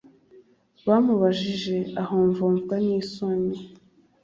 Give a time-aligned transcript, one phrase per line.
[0.87, 3.57] Bamubajije ahomvomvywa n’isoni